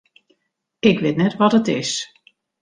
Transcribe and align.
Ik 0.89 0.99
wit 0.99 1.15
net 1.19 1.33
wat 1.39 1.53
it 1.59 1.67
is. 1.79 1.93